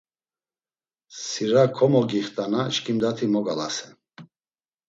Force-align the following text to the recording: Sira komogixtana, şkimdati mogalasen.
Sira 1.23 1.65
komogixtana, 1.79 2.61
şkimdati 2.75 3.25
mogalasen. 3.33 3.91